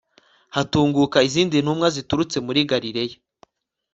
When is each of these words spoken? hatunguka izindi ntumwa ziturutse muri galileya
hatunguka 0.55 1.17
izindi 1.27 1.55
ntumwa 1.63 1.87
ziturutse 1.95 2.37
muri 2.45 2.59
galileya 2.71 3.15